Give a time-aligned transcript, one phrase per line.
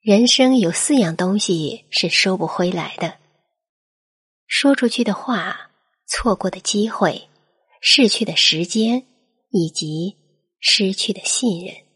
[0.00, 3.16] 人生有四样东西是收不回来的。
[4.46, 5.70] 说出去的话
[6.06, 7.28] 错过的机会
[7.80, 9.04] 逝去的时间
[9.50, 10.16] 以及
[10.60, 11.87] 失去的信任。